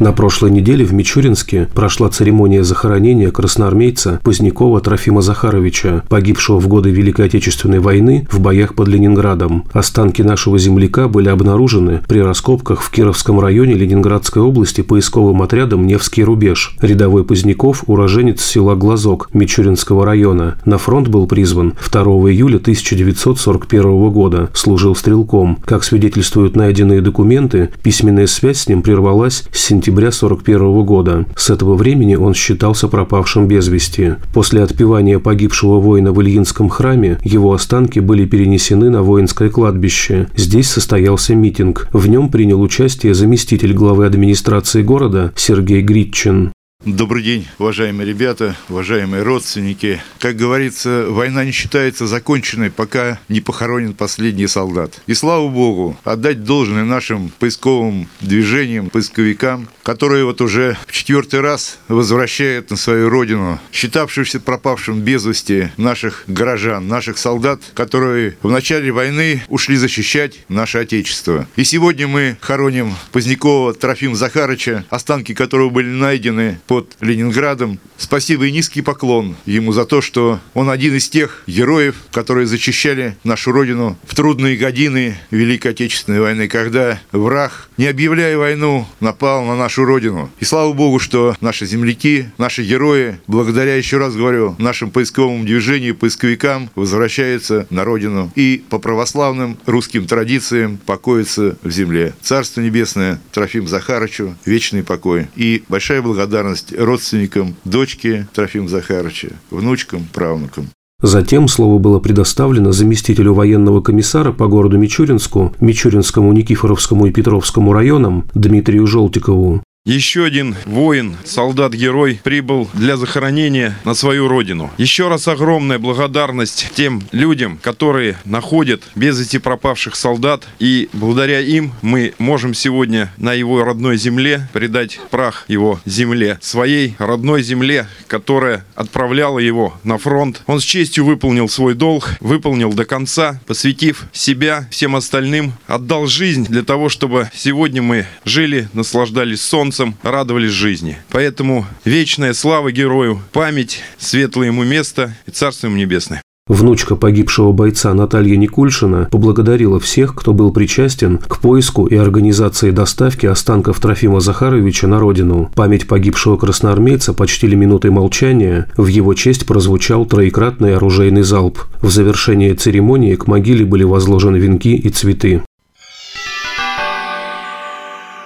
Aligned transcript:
На 0.00 0.12
прошлой 0.12 0.50
неделе 0.50 0.86
в 0.86 0.94
Мичуринске 0.94 1.68
прошла 1.74 2.08
церемония 2.08 2.64
захоронения 2.64 3.30
красноармейца 3.30 4.18
Позднякова 4.24 4.80
Трофима 4.80 5.20
Захаровича, 5.20 6.04
погибшего 6.08 6.58
в 6.58 6.68
годы 6.68 6.88
Великой 6.88 7.26
Отечественной 7.26 7.80
войны 7.80 8.26
в 8.30 8.40
боях 8.40 8.74
под 8.74 8.88
Ленинградом. 8.88 9.66
Останки 9.74 10.22
нашего 10.22 10.58
земляка 10.58 11.06
были 11.06 11.28
обнаружены 11.28 12.00
при 12.08 12.20
раскопках 12.20 12.80
в 12.80 12.90
Кировском 12.90 13.40
районе 13.40 13.74
Ленинградской 13.74 14.40
области 14.40 14.80
поисковым 14.80 15.42
отрядом 15.42 15.86
«Невский 15.86 16.24
рубеж». 16.24 16.78
Рядовой 16.80 17.22
Поздняков– 17.22 17.84
уроженец 17.86 18.42
села 18.42 18.76
Глазок 18.76 19.28
Мичуринского 19.34 20.06
района. 20.06 20.56
На 20.64 20.78
фронт 20.78 21.08
был 21.08 21.26
призван 21.26 21.74
2 21.92 22.02
июля 22.30 22.56
1941 22.56 24.08
года, 24.08 24.48
служил 24.54 24.96
стрелком. 24.96 25.58
Как 25.66 25.84
свидетельствуют 25.84 26.56
найденные 26.56 27.02
документы, 27.02 27.68
письменная 27.82 28.26
связь 28.26 28.60
с 28.60 28.66
ним 28.66 28.80
прервалась 28.80 29.44
с 29.52 29.58
сентября 29.60 29.89
сентября 29.90 30.08
1941 30.08 30.84
года. 30.84 31.26
С 31.36 31.50
этого 31.50 31.74
времени 31.74 32.14
он 32.14 32.32
считался 32.32 32.86
пропавшим 32.86 33.48
без 33.48 33.66
вести. 33.66 34.14
После 34.32 34.62
отпевания 34.62 35.18
погибшего 35.18 35.80
воина 35.80 36.12
в 36.12 36.22
Ильинском 36.22 36.68
храме 36.68 37.18
его 37.24 37.52
останки 37.52 37.98
были 37.98 38.24
перенесены 38.24 38.88
на 38.90 39.02
воинское 39.02 39.50
кладбище. 39.50 40.28
Здесь 40.36 40.70
состоялся 40.70 41.34
митинг. 41.34 41.88
В 41.92 42.06
нем 42.08 42.28
принял 42.28 42.62
участие 42.62 43.14
заместитель 43.14 43.72
главы 43.72 44.06
администрации 44.06 44.82
города 44.82 45.32
Сергей 45.34 45.82
Гритчин. 45.82 46.52
Добрый 46.86 47.22
день, 47.22 47.46
уважаемые 47.58 48.08
ребята, 48.08 48.56
уважаемые 48.70 49.22
родственники. 49.22 50.00
Как 50.18 50.36
говорится, 50.36 51.04
война 51.10 51.44
не 51.44 51.50
считается 51.50 52.06
законченной, 52.06 52.70
пока 52.70 53.20
не 53.28 53.42
похоронен 53.42 53.92
последний 53.92 54.46
солдат. 54.46 55.02
И 55.06 55.12
слава 55.12 55.46
богу, 55.48 55.98
отдать 56.04 56.42
должное 56.42 56.84
нашим 56.84 57.32
поисковым 57.38 58.08
движениям, 58.22 58.88
поисковикам, 58.88 59.68
которые 59.90 60.24
вот 60.24 60.40
уже 60.40 60.76
в 60.86 60.92
четвертый 60.92 61.40
раз 61.40 61.80
возвращают 61.88 62.70
на 62.70 62.76
свою 62.76 63.08
родину 63.08 63.58
считавшихся 63.72 64.38
пропавшим 64.38 65.00
без 65.00 65.24
вести 65.24 65.72
наших 65.78 66.22
горожан, 66.28 66.86
наших 66.86 67.18
солдат, 67.18 67.60
которые 67.74 68.36
в 68.40 68.48
начале 68.52 68.92
войны 68.92 69.42
ушли 69.48 69.74
защищать 69.74 70.44
наше 70.48 70.78
Отечество. 70.78 71.48
И 71.56 71.64
сегодня 71.64 72.06
мы 72.06 72.36
хороним 72.40 72.94
Позднякова 73.10 73.74
Трофима 73.74 74.14
Захарыча, 74.14 74.84
останки 74.90 75.34
которого 75.34 75.70
были 75.70 75.88
найдены 75.88 76.60
под 76.68 76.96
Ленинградом. 77.00 77.80
Спасибо 77.98 78.46
и 78.46 78.52
низкий 78.52 78.82
поклон 78.82 79.34
ему 79.44 79.72
за 79.72 79.86
то, 79.86 80.00
что 80.00 80.38
он 80.54 80.70
один 80.70 80.94
из 80.94 81.08
тех 81.08 81.42
героев, 81.48 81.96
которые 82.12 82.46
защищали 82.46 83.16
нашу 83.24 83.50
Родину 83.50 83.98
в 84.04 84.14
трудные 84.14 84.56
годины 84.56 85.18
Великой 85.32 85.72
Отечественной 85.72 86.20
войны, 86.20 86.46
когда 86.46 87.00
враг, 87.10 87.68
не 87.76 87.88
объявляя 87.88 88.38
войну, 88.38 88.86
напал 89.00 89.44
на 89.44 89.56
нашу 89.56 89.79
Родину. 89.84 90.30
И 90.40 90.44
слава 90.44 90.72
Богу, 90.72 90.98
что 90.98 91.34
наши 91.40 91.66
земляки, 91.66 92.26
наши 92.38 92.62
герои, 92.62 93.18
благодаря, 93.26 93.76
еще 93.76 93.98
раз 93.98 94.14
говорю, 94.14 94.54
нашим 94.58 94.90
поисковому 94.90 95.44
движению, 95.44 95.96
поисковикам, 95.96 96.70
возвращаются 96.74 97.66
на 97.70 97.84
Родину 97.84 98.30
и 98.34 98.62
по 98.68 98.78
православным 98.78 99.58
русским 99.66 100.06
традициям 100.06 100.78
покоятся 100.84 101.56
в 101.62 101.70
земле. 101.70 102.14
Царство 102.20 102.60
Небесное 102.60 103.20
Трофим 103.32 103.66
Захарычу, 103.66 104.36
вечный 104.44 104.82
покой 104.82 105.28
и 105.36 105.64
большая 105.68 106.02
благодарность 106.02 106.72
родственникам 106.76 107.54
дочки 107.64 108.26
Трофима 108.32 108.68
Захаровича, 108.68 109.28
внучкам, 109.50 110.06
правнукам. 110.12 110.68
Затем 111.02 111.48
слово 111.48 111.78
было 111.78 111.98
предоставлено 111.98 112.72
заместителю 112.72 113.32
военного 113.32 113.80
комиссара 113.80 114.32
по 114.32 114.48
городу 114.48 114.76
Мичуринску, 114.76 115.54
Мичуринскому, 115.58 116.30
Никифоровскому 116.32 117.06
и 117.06 117.10
Петровскому 117.10 117.72
районам 117.72 118.28
Дмитрию 118.34 118.86
Желтикову. 118.86 119.62
Еще 119.86 120.26
один 120.26 120.56
воин, 120.66 121.16
солдат-герой, 121.24 122.20
прибыл 122.22 122.68
для 122.74 122.98
захоронения 122.98 123.78
на 123.86 123.94
свою 123.94 124.28
родину. 124.28 124.70
Еще 124.76 125.08
раз 125.08 125.26
огромная 125.26 125.78
благодарность 125.78 126.70
тем 126.74 127.00
людям, 127.12 127.58
которые 127.62 128.18
находят 128.26 128.82
без 128.94 129.18
вести 129.18 129.38
пропавших 129.38 129.96
солдат. 129.96 130.46
И 130.58 130.90
благодаря 130.92 131.40
им 131.40 131.72
мы 131.80 132.12
можем 132.18 132.52
сегодня 132.52 133.10
на 133.16 133.32
его 133.32 133.64
родной 133.64 133.96
земле 133.96 134.46
предать 134.52 135.00
прах 135.10 135.46
его 135.48 135.80
земле, 135.86 136.36
своей 136.42 136.94
родной 136.98 137.42
земле, 137.42 137.88
которая 138.06 138.66
отправляла 138.74 139.38
его 139.38 139.80
на 139.82 139.96
фронт. 139.96 140.42
Он 140.46 140.60
с 140.60 140.64
честью 140.64 141.06
выполнил 141.06 141.48
свой 141.48 141.72
долг, 141.72 142.18
выполнил 142.20 142.74
до 142.74 142.84
конца, 142.84 143.40
посвятив 143.46 144.04
себя 144.12 144.68
всем 144.70 144.94
остальным, 144.94 145.54
отдал 145.66 146.06
жизнь 146.06 146.44
для 146.44 146.64
того, 146.64 146.90
чтобы 146.90 147.30
сегодня 147.32 147.80
мы 147.80 148.04
жили, 148.26 148.68
наслаждались 148.74 149.40
солнцем, 149.40 149.69
солнцем 149.70 149.94
радовались 150.02 150.50
жизни. 150.50 150.98
Поэтому 151.10 151.64
вечная 151.84 152.32
слава 152.32 152.72
герою, 152.72 153.20
память, 153.32 153.82
светлое 153.98 154.48
ему 154.48 154.64
место 154.64 155.16
и 155.26 155.30
царство 155.30 155.68
ему 155.68 155.76
небесное. 155.76 156.22
Внучка 156.48 156.96
погибшего 156.96 157.52
бойца 157.52 157.94
Наталья 157.94 158.36
Никульшина 158.36 159.08
поблагодарила 159.12 159.78
всех, 159.78 160.16
кто 160.16 160.32
был 160.32 160.52
причастен 160.52 161.18
к 161.18 161.38
поиску 161.38 161.86
и 161.86 161.94
организации 161.94 162.72
доставки 162.72 163.26
останков 163.26 163.78
Трофима 163.78 164.18
Захаровича 164.18 164.88
на 164.88 164.98
родину. 164.98 165.52
Память 165.54 165.86
погибшего 165.86 166.36
красноармейца 166.36 167.14
почтили 167.14 167.54
минутой 167.54 167.92
молчания, 167.92 168.66
в 168.76 168.88
его 168.88 169.14
честь 169.14 169.46
прозвучал 169.46 170.04
троекратный 170.06 170.74
оружейный 170.74 171.22
залп. 171.22 171.60
В 171.80 171.90
завершении 171.90 172.52
церемонии 172.54 173.14
к 173.14 173.28
могиле 173.28 173.64
были 173.64 173.84
возложены 173.84 174.38
венки 174.38 174.74
и 174.74 174.88
цветы. 174.88 175.42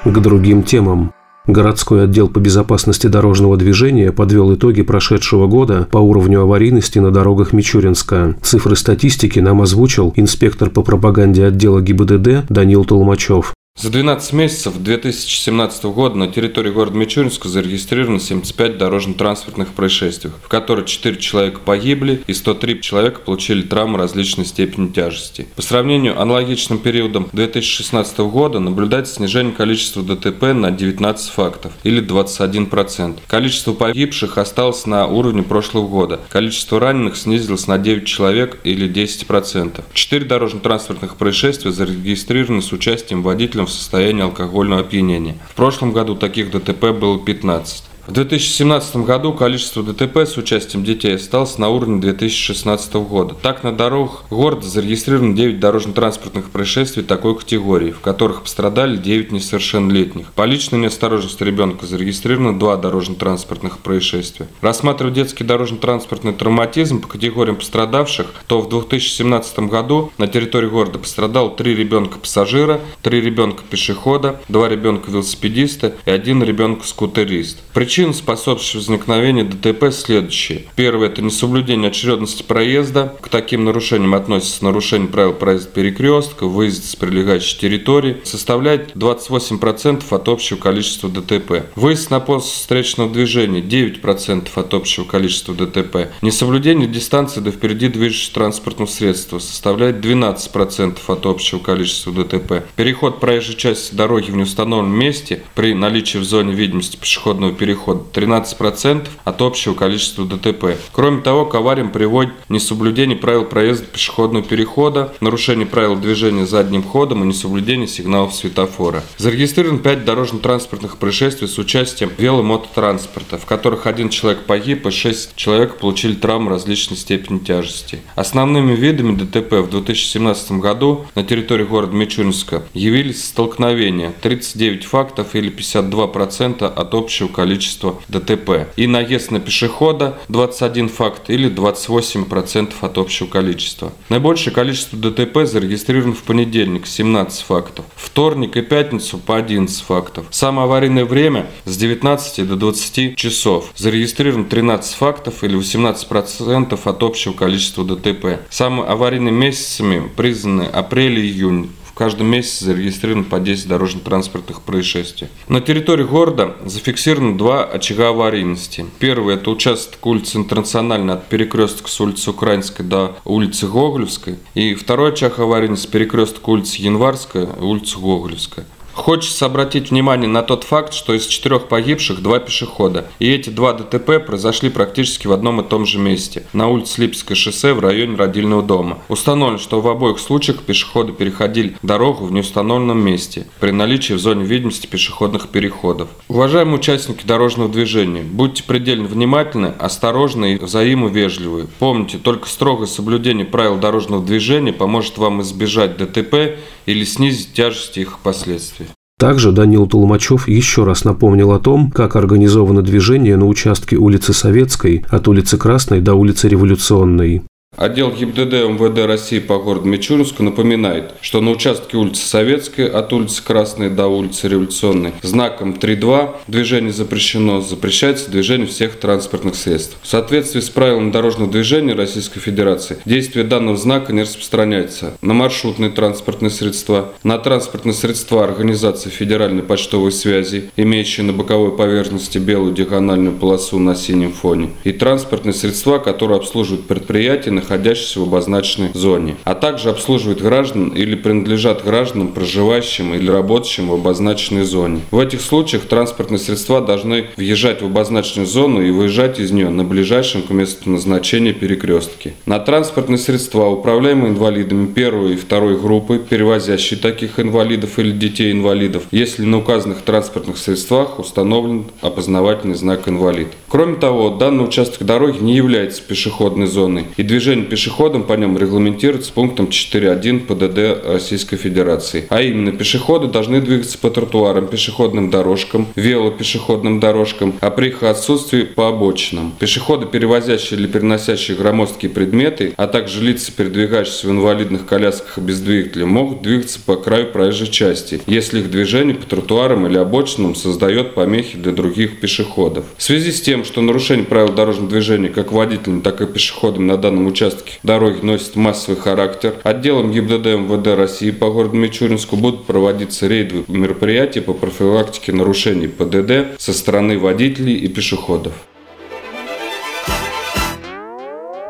К 0.04 0.18
другим 0.20 0.62
темам. 0.62 1.12
Городской 1.46 2.04
отдел 2.04 2.28
по 2.28 2.38
безопасности 2.38 3.06
дорожного 3.06 3.58
движения 3.58 4.12
подвел 4.12 4.54
итоги 4.54 4.80
прошедшего 4.80 5.46
года 5.46 5.86
по 5.90 5.98
уровню 5.98 6.40
аварийности 6.40 6.98
на 6.98 7.10
дорогах 7.10 7.52
Мичуринска. 7.52 8.34
Цифры 8.40 8.76
статистики 8.76 9.40
нам 9.40 9.60
озвучил 9.60 10.14
инспектор 10.16 10.70
по 10.70 10.82
пропаганде 10.82 11.44
отдела 11.44 11.82
ГИБДД 11.82 12.46
Данил 12.48 12.86
Толмачев. 12.86 13.52
За 13.84 13.90
12 13.90 14.32
месяцев 14.34 14.78
2017 14.78 15.84
года 15.86 16.16
на 16.16 16.28
территории 16.28 16.70
города 16.70 16.96
Мичуринска 16.96 17.48
зарегистрировано 17.48 18.20
75 18.20 18.78
дорожно-транспортных 18.78 19.74
происшествий, 19.74 20.30
в 20.42 20.48
которых 20.48 20.86
4 20.86 21.16
человека 21.16 21.58
погибли 21.58 22.22
и 22.26 22.32
103 22.32 22.80
человека 22.80 23.20
получили 23.20 23.62
травмы 23.62 23.98
различной 23.98 24.46
степени 24.46 24.90
тяжести. 24.90 25.48
По 25.56 25.60
сравнению 25.60 26.18
аналогичным 26.18 26.78
периодом 26.78 27.28
2016 27.32 28.16
года 28.20 28.60
наблюдается 28.60 29.16
снижение 29.16 29.52
количества 29.52 30.04
ДТП 30.04 30.54
на 30.54 30.70
19 30.70 31.28
фактов 31.30 31.72
или 31.82 32.00
21%. 32.00 33.18
Количество 33.26 33.72
погибших 33.72 34.38
осталось 34.38 34.86
на 34.86 35.06
уровне 35.08 35.42
прошлого 35.42 35.88
года. 35.88 36.20
Количество 36.30 36.78
раненых 36.78 37.16
снизилось 37.16 37.66
на 37.66 37.76
9 37.78 38.06
человек 38.06 38.60
или 38.62 38.88
10%. 38.88 39.82
4 39.92 40.24
дорожно-транспортных 40.24 41.16
происшествия 41.16 41.72
зарегистрированы 41.72 42.62
с 42.62 42.72
участием 42.72 43.22
водителя 43.22 43.63
в 43.66 43.70
состоянии 43.70 44.22
алкогольного 44.22 44.82
опьянения. 44.82 45.36
В 45.50 45.54
прошлом 45.54 45.92
году 45.92 46.14
таких 46.14 46.50
ДТП 46.50 46.92
было 46.92 47.18
15. 47.18 47.84
В 48.06 48.12
2017 48.12 48.96
году 48.96 49.32
количество 49.32 49.82
ДТП 49.82 50.18
с 50.18 50.36
участием 50.36 50.84
детей 50.84 51.14
осталось 51.14 51.56
на 51.56 51.70
уровне 51.70 52.02
2016 52.02 52.92
года. 52.96 53.34
Так, 53.40 53.64
на 53.64 53.72
дорогах 53.72 54.24
города 54.28 54.66
зарегистрировано 54.66 55.34
9 55.34 55.58
дорожно-транспортных 55.58 56.50
происшествий 56.50 57.02
такой 57.02 57.34
категории, 57.34 57.92
в 57.92 58.00
которых 58.00 58.42
пострадали 58.42 58.98
9 58.98 59.32
несовершеннолетних. 59.32 60.34
По 60.34 60.44
личной 60.44 60.80
неосторожности 60.80 61.42
ребенка 61.44 61.86
зарегистрировано 61.86 62.58
2 62.58 62.76
дорожно-транспортных 62.76 63.78
происшествия. 63.78 64.48
Рассматривая 64.60 65.14
детский 65.14 65.44
дорожно-транспортный 65.44 66.34
травматизм 66.34 67.00
по 67.00 67.08
категориям 67.08 67.56
пострадавших, 67.56 68.26
то 68.46 68.60
в 68.60 68.68
2017 68.68 69.60
году 69.60 70.12
на 70.18 70.26
территории 70.26 70.68
города 70.68 70.98
пострадало 70.98 71.52
3 71.52 71.74
ребенка-пассажира, 71.74 72.82
3 73.00 73.20
ребенка-пешехода, 73.22 74.42
2 74.50 74.68
ребенка-велосипедиста 74.68 75.94
и 76.04 76.10
1 76.10 76.42
ребенка-скутерист. 76.42 77.60
Причина 77.72 77.93
Причин, 77.94 78.12
способствующих 78.12 78.74
возникновению 78.74 79.44
ДТП, 79.44 79.92
следующие. 79.92 80.62
Первое– 80.74 81.06
это 81.10 81.22
несоблюдение 81.22 81.90
очередности 81.90 82.42
проезда. 82.42 83.14
К 83.20 83.28
таким 83.28 83.64
нарушениям 83.64 84.16
относятся 84.16 84.64
нарушение 84.64 85.06
правил 85.06 85.32
проезда 85.32 85.70
перекрестка, 85.70 86.48
выезд 86.48 86.86
с 86.86 86.96
прилегающей 86.96 87.56
территории. 87.56 88.16
Составляет 88.24 88.96
28% 88.96 90.02
от 90.10 90.28
общего 90.28 90.58
количества 90.58 91.08
ДТП. 91.08 91.66
Выезд 91.76 92.10
на 92.10 92.18
пост 92.18 92.48
встречного 92.48 93.08
движения– 93.08 93.60
9% 93.62 94.48
от 94.52 94.74
общего 94.74 95.04
количества 95.04 95.54
ДТП. 95.54 96.08
Несоблюдение 96.20 96.88
дистанции 96.88 97.38
до 97.38 97.52
впереди 97.52 97.86
движущего 97.86 98.34
транспортного 98.34 98.88
средства 98.88 99.38
составляет 99.38 100.04
12% 100.04 100.98
от 101.06 101.26
общего 101.26 101.60
количества 101.60 102.12
ДТП. 102.12 102.64
Переход 102.74 103.20
проезжей 103.20 103.54
части 103.54 103.94
дороги 103.94 104.32
в 104.32 104.36
неустановленном 104.36 104.98
месте 104.98 105.44
при 105.54 105.74
наличии 105.74 106.18
в 106.18 106.24
зоне 106.24 106.54
видимости 106.54 106.96
пешеходного 106.96 107.52
перехода 107.52 107.83
перехода 107.84 108.04
13% 108.12 109.08
от 109.24 109.42
общего 109.42 109.74
количества 109.74 110.24
ДТП. 110.24 110.76
Кроме 110.92 111.20
того, 111.22 111.46
к 111.46 111.54
авариям 111.54 111.90
приводит 111.90 112.32
несоблюдение 112.48 113.16
правил 113.16 113.44
проезда 113.44 113.86
пешеходного 113.86 114.44
перехода, 114.44 115.14
нарушение 115.20 115.66
правил 115.66 115.96
движения 115.96 116.46
задним 116.46 116.82
ходом 116.82 117.22
и 117.22 117.26
несоблюдение 117.26 117.86
сигналов 117.86 118.34
светофора. 118.34 119.02
Зарегистрировано 119.18 119.80
5 119.80 120.04
дорожно-транспортных 120.04 120.96
происшествий 120.96 121.48
с 121.48 121.58
участием 121.58 122.10
веломототранспорта, 122.16 123.38
в 123.38 123.46
которых 123.46 123.86
один 123.86 124.08
человек 124.08 124.42
погиб 124.44 124.86
и 124.86 124.90
6 124.90 125.36
человек 125.36 125.78
получили 125.78 126.14
травмы 126.14 126.50
различной 126.50 126.96
степени 126.96 127.38
тяжести. 127.38 128.00
Основными 128.14 128.74
видами 128.74 129.16
ДТП 129.16 129.54
в 129.54 129.70
2017 129.70 130.52
году 130.52 131.06
на 131.14 131.24
территории 131.24 131.64
города 131.64 131.94
Мичуринска 131.94 132.62
явились 132.72 133.24
столкновения 133.24 134.12
39 134.22 134.84
фактов 134.84 135.34
или 135.34 135.50
52% 135.50 136.64
от 136.64 136.94
общего 136.94 137.28
количества 137.28 137.73
ДТП 138.08 138.68
и 138.76 138.86
наезд 138.86 139.30
на 139.30 139.40
пешехода 139.40 140.18
21 140.28 140.88
факт 140.88 141.30
или 141.30 141.50
28% 141.50 142.72
от 142.80 142.98
общего 142.98 143.26
количества. 143.26 143.92
Наибольшее 144.08 144.54
количество 144.54 144.98
ДТП 144.98 145.44
зарегистрировано 145.44 146.14
в 146.14 146.22
понедельник 146.22 146.86
17 146.86 147.42
фактов, 147.42 147.84
вторник 147.96 148.56
и 148.56 148.62
пятницу 148.62 149.18
по 149.18 149.36
11 149.36 149.80
фактов. 149.82 150.26
Самое 150.30 150.64
аварийное 150.64 151.04
время 151.04 151.46
с 151.64 151.76
19 151.76 152.46
до 152.48 152.56
20 152.56 153.16
часов. 153.16 153.70
Зарегистрировано 153.76 154.44
13 154.44 154.94
фактов 154.94 155.44
или 155.44 155.58
18% 155.58 156.78
от 156.84 157.02
общего 157.02 157.32
количества 157.32 157.84
ДТП. 157.84 158.40
Самыми 158.50 158.88
аварийными 158.88 159.44
месяцами 159.46 160.10
признаны 160.16 160.62
апрель 160.62 161.18
и 161.18 161.22
июнь. 161.22 161.70
В 161.94 161.96
каждом 161.96 162.26
месяце 162.26 162.64
зарегистрировано 162.64 163.22
по 163.22 163.38
10 163.38 163.68
дорожно-транспортных 163.68 164.62
происшествий. 164.62 165.28
На 165.46 165.60
территории 165.60 166.02
города 166.02 166.56
зафиксировано 166.64 167.38
два 167.38 167.62
очага 167.62 168.08
аварийности. 168.08 168.84
Первый– 168.98 169.34
это 169.36 169.48
участок 169.48 170.04
улицы 170.04 170.38
Интернациональной 170.38 171.14
от 171.14 171.28
перекрестка 171.28 171.88
с 171.88 172.00
улицы 172.00 172.30
Украинской 172.30 172.82
до 172.82 173.16
улицы 173.24 173.68
Гоголевской. 173.68 174.38
И 174.54 174.74
второй 174.74 175.12
очаг 175.12 175.38
аварийности– 175.38 175.86
перекресток 175.92 176.48
улицы 176.48 176.82
Январская 176.82 177.44
и 177.44 177.62
улицы 177.62 177.96
Гоголевская. 178.00 178.66
Хочется 178.94 179.46
обратить 179.46 179.90
внимание 179.90 180.28
на 180.28 180.42
тот 180.42 180.64
факт, 180.64 180.94
что 180.94 181.14
из 181.14 181.26
четырех 181.26 181.68
погибших 181.68 182.22
два 182.22 182.38
пешехода. 182.38 183.08
И 183.18 183.30
эти 183.30 183.50
два 183.50 183.72
ДТП 183.72 184.24
произошли 184.24 184.70
практически 184.70 185.26
в 185.26 185.32
одном 185.32 185.60
и 185.60 185.64
том 185.64 185.84
же 185.84 185.98
месте, 185.98 186.44
на 186.52 186.68
улице 186.68 187.02
Липецкое 187.02 187.36
шоссе 187.36 187.74
в 187.74 187.80
районе 187.80 188.16
родильного 188.16 188.62
дома. 188.62 188.98
Установлено, 189.08 189.58
что 189.58 189.80
в 189.80 189.88
обоих 189.88 190.18
случаях 190.18 190.62
пешеходы 190.62 191.12
переходили 191.12 191.76
дорогу 191.82 192.24
в 192.24 192.32
неустановленном 192.32 192.98
месте, 192.98 193.46
при 193.60 193.72
наличии 193.72 194.12
в 194.14 194.20
зоне 194.20 194.44
видимости 194.44 194.86
пешеходных 194.86 195.48
переходов. 195.48 196.08
Уважаемые 196.28 196.76
участники 196.76 197.26
дорожного 197.26 197.68
движения, 197.68 198.22
будьте 198.22 198.62
предельно 198.62 199.08
внимательны, 199.08 199.74
осторожны 199.78 200.54
и 200.54 200.58
взаимовежливы. 200.58 201.66
Помните, 201.78 202.18
только 202.18 202.48
строгое 202.48 202.86
соблюдение 202.86 203.44
правил 203.44 203.76
дорожного 203.76 204.24
движения 204.24 204.72
поможет 204.72 205.18
вам 205.18 205.42
избежать 205.42 205.96
ДТП 205.96 206.58
или 206.86 207.04
снизить 207.04 207.52
тяжесть 207.52 207.98
их 207.98 208.18
последствий. 208.20 208.83
Также 209.18 209.52
Данил 209.52 209.86
Толмачев 209.86 210.48
еще 210.48 210.84
раз 210.84 211.04
напомнил 211.04 211.52
о 211.52 211.60
том, 211.60 211.90
как 211.90 212.16
организовано 212.16 212.82
движение 212.82 213.36
на 213.36 213.46
участке 213.46 213.96
улицы 213.96 214.32
Советской 214.32 215.04
от 215.08 215.28
улицы 215.28 215.56
Красной 215.56 216.00
до 216.00 216.14
улицы 216.14 216.48
Революционной. 216.48 217.42
Отдел 217.76 218.12
ГИБДД 218.12 218.52
МВД 218.68 219.04
России 219.06 219.40
по 219.40 219.58
городу 219.58 219.88
Мичуринску 219.88 220.44
напоминает, 220.44 221.14
что 221.20 221.40
на 221.40 221.50
участке 221.50 221.96
улицы 221.96 222.24
Советской 222.24 222.86
от 222.86 223.12
улицы 223.12 223.42
Красной 223.42 223.90
до 223.90 224.06
улицы 224.06 224.48
Революционной 224.48 225.12
знаком 225.22 225.72
3.2 225.72 226.36
движение 226.46 226.92
запрещено, 226.92 227.60
запрещается 227.60 228.30
движение 228.30 228.68
всех 228.68 229.00
транспортных 229.00 229.56
средств. 229.56 229.96
В 230.02 230.06
соответствии 230.06 230.60
с 230.60 230.70
правилами 230.70 231.10
дорожного 231.10 231.50
движения 231.50 231.94
Российской 231.94 232.38
Федерации 232.38 232.98
действие 233.04 233.44
данного 233.44 233.76
знака 233.76 234.12
не 234.12 234.22
распространяется 234.22 235.16
на 235.20 235.34
маршрутные 235.34 235.90
транспортные 235.90 236.50
средства, 236.50 237.12
на 237.24 237.38
транспортные 237.38 237.94
средства 237.94 238.44
организации 238.44 239.10
федеральной 239.10 239.64
почтовой 239.64 240.12
связи, 240.12 240.70
имеющие 240.76 241.26
на 241.26 241.32
боковой 241.32 241.76
поверхности 241.76 242.38
белую 242.38 242.72
диагональную 242.72 243.34
полосу 243.34 243.80
на 243.80 243.96
синем 243.96 244.32
фоне, 244.32 244.70
и 244.84 244.92
транспортные 244.92 245.54
средства, 245.54 245.98
которые 245.98 246.38
обслуживают 246.38 246.86
предприятия, 246.86 247.50
находящихся 247.64 248.20
в 248.20 248.24
обозначенной 248.24 248.90
зоне, 248.94 249.36
а 249.44 249.54
также 249.54 249.90
обслуживают 249.90 250.40
граждан 250.40 250.88
или 250.90 251.14
принадлежат 251.14 251.82
гражданам, 251.84 252.28
проживающим 252.28 253.14
или 253.14 253.28
работающим 253.30 253.88
в 253.88 253.94
обозначенной 253.94 254.64
зоне. 254.64 255.00
В 255.10 255.18
этих 255.18 255.40
случаях 255.40 255.84
транспортные 255.84 256.38
средства 256.38 256.80
должны 256.80 257.26
въезжать 257.36 257.82
в 257.82 257.86
обозначенную 257.86 258.46
зону 258.46 258.82
и 258.82 258.90
выезжать 258.90 259.40
из 259.40 259.50
нее 259.50 259.70
на 259.70 259.84
ближайшем 259.84 260.42
к 260.42 260.50
месту 260.50 260.90
назначения 260.90 261.52
перекрестке. 261.52 262.34
На 262.46 262.58
транспортные 262.58 263.18
средства, 263.18 263.66
управляемые 263.66 264.32
инвалидами 264.32 264.86
первой 264.86 265.34
и 265.34 265.36
второй 265.36 265.78
группы, 265.78 266.18
перевозящие 266.18 267.00
таких 267.00 267.40
инвалидов 267.40 267.98
или 267.98 268.12
детей-инвалидов, 268.12 269.04
если 269.10 269.44
на 269.44 269.58
указанных 269.58 270.02
транспортных 270.02 270.58
средствах 270.58 271.18
установлен 271.18 271.86
опознавательный 272.00 272.74
знак 272.74 273.08
инвалид. 273.08 273.48
Кроме 273.68 273.96
того, 273.96 274.30
данный 274.30 274.64
участок 274.64 275.06
дороги 275.06 275.38
не 275.42 275.56
является 275.56 276.02
пешеходной 276.02 276.66
зоной, 276.66 277.06
и 277.16 277.22
движение 277.22 277.53
Движение 277.54 277.70
пешеходом 277.70 278.24
по 278.24 278.32
нем 278.32 278.58
регламентируется 278.58 279.32
пунктом 279.32 279.66
4.1 279.66 280.40
ПДД 280.40 281.06
Российской 281.06 281.56
Федерации. 281.56 282.26
А 282.28 282.42
именно, 282.42 282.72
пешеходы 282.72 283.28
должны 283.28 283.60
двигаться 283.60 283.96
по 283.96 284.10
тротуарам, 284.10 284.66
пешеходным 284.66 285.30
дорожкам, 285.30 285.86
велопешеходным 285.94 286.98
дорожкам, 286.98 287.54
а 287.60 287.70
при 287.70 287.90
их 287.90 288.02
отсутствии 288.02 288.62
по 288.62 288.88
обочинам. 288.88 289.54
Пешеходы, 289.56 290.06
перевозящие 290.06 290.80
или 290.80 290.88
переносящие 290.88 291.56
громоздкие 291.56 292.10
предметы, 292.10 292.74
а 292.76 292.88
также 292.88 293.22
лица, 293.22 293.52
передвигающиеся 293.56 294.26
в 294.26 294.30
инвалидных 294.32 294.84
колясках 294.84 295.38
без 295.38 295.60
двигателя, 295.60 296.06
могут 296.06 296.42
двигаться 296.42 296.80
по 296.84 296.96
краю 296.96 297.30
проезжей 297.30 297.68
части, 297.68 298.20
если 298.26 298.58
их 298.58 298.70
движение 298.72 299.14
по 299.14 299.26
тротуарам 299.26 299.86
или 299.86 299.96
обочинам 299.96 300.56
создает 300.56 301.14
помехи 301.14 301.56
для 301.56 301.70
других 301.70 302.18
пешеходов. 302.18 302.84
В 302.96 303.02
связи 303.04 303.30
с 303.30 303.40
тем, 303.40 303.64
что 303.64 303.80
нарушение 303.80 304.26
правил 304.26 304.52
дорожного 304.52 304.90
движения 304.90 305.28
как 305.28 305.52
водителями, 305.52 306.00
так 306.00 306.20
и 306.20 306.26
пешеходами 306.26 306.86
на 306.86 306.96
данном 306.96 307.28
участке 307.28 307.43
участке 307.44 307.78
дороги 307.82 308.24
носит 308.24 308.56
массовый 308.56 309.00
характер. 309.00 309.56
Отделом 309.62 310.10
ГИБДД 310.12 310.46
МВД 310.46 310.86
России 310.96 311.30
по 311.30 311.50
городу 311.50 311.76
Мичуринску 311.76 312.36
будут 312.36 312.64
проводиться 312.64 313.26
рейдовые 313.26 313.64
мероприятия 313.68 314.40
по 314.40 314.54
профилактике 314.54 315.32
нарушений 315.32 315.88
ПДД 315.88 316.60
со 316.60 316.72
стороны 316.72 317.18
водителей 317.18 317.74
и 317.74 317.88
пешеходов. 317.88 318.52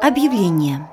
Объявление. 0.01 0.87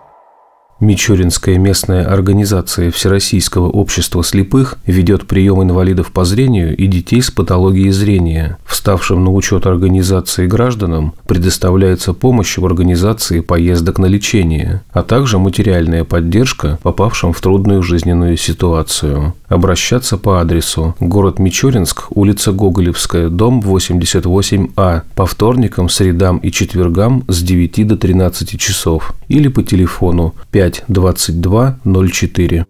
Мичуринская 0.82 1.60
местная 1.60 2.08
организация 2.12 2.90
Всероссийского 2.90 3.70
общества 3.70 4.24
слепых 4.24 4.80
ведет 4.88 5.28
прием 5.28 5.62
инвалидов 5.62 6.12
по 6.12 6.26
зрению 6.26 6.76
и 6.76 6.88
детей 6.88 7.22
с 7.22 7.30
патологией 7.30 7.92
зрения. 7.92 8.58
Вставшим 8.66 9.24
на 9.24 9.32
учет 9.32 9.68
организации 9.68 10.48
гражданам 10.48 11.14
предоставляется 11.28 12.14
помощь 12.14 12.58
в 12.58 12.66
организации 12.66 13.42
поездок 13.42 14.00
на 14.00 14.08
лечение, 14.08 14.82
а 14.92 15.04
также 15.04 15.38
материальная 15.38 16.04
поддержка 16.04 16.80
попавшим 16.82 17.32
в 17.32 17.40
трудную 17.42 17.84
жизненную 17.84 18.36
ситуацию. 18.36 19.36
Обращаться 19.50 20.18
по 20.18 20.42
адресу 20.42 20.96
город 21.00 21.38
Мичуринск, 21.38 22.06
улица 22.10 22.54
Гоголевская, 22.54 23.30
дом 23.30 23.60
88А, 23.60 25.02
по 25.14 25.26
вторникам, 25.28 25.90
средам 25.90 26.38
и 26.38 26.52
четвергам 26.52 27.24
с 27.28 27.44
9 27.44 27.88
до 27.88 27.98
13 27.98 28.60
часов 28.60 29.14
или 29.28 29.48
по 29.48 29.62
телефону 29.62 30.34
5 30.50 30.71
22 30.90 31.76
04. 31.86 32.66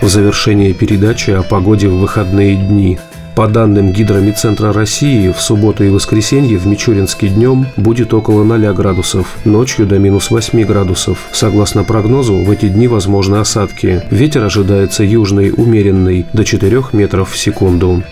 В 0.00 0.08
завершение 0.08 0.74
передачи 0.74 1.32
о 1.32 1.42
погоде 1.42 1.88
в 1.88 1.98
выходные 1.98 2.54
дни. 2.54 2.98
По 3.34 3.48
данным 3.48 3.92
Гидромедцентра 3.92 4.72
России, 4.72 5.32
в 5.32 5.40
субботу 5.40 5.82
и 5.82 5.90
воскресенье 5.90 6.56
в 6.56 6.68
Мичуринске 6.68 7.28
днем 7.28 7.66
будет 7.76 8.14
около 8.14 8.44
0 8.44 8.72
градусов, 8.74 9.36
ночью 9.44 9.86
до 9.86 9.98
минус 9.98 10.30
8 10.30 10.64
градусов. 10.64 11.28
Согласно 11.32 11.82
прогнозу, 11.82 12.36
в 12.36 12.50
эти 12.50 12.68
дни 12.68 12.86
возможны 12.86 13.36
осадки. 13.36 14.02
Ветер 14.10 14.44
ожидается 14.44 15.02
южный, 15.02 15.52
умеренный, 15.54 16.26
до 16.32 16.44
4 16.44 16.84
метров 16.92 17.32
в 17.32 17.36
секунду. 17.36 18.02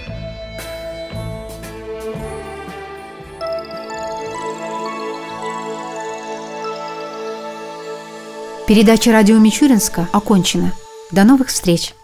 Передача 8.66 9.12
радио 9.12 9.38
Мичуринска 9.38 10.08
окончена. 10.12 10.72
До 11.10 11.24
новых 11.24 11.48
встреч! 11.48 11.95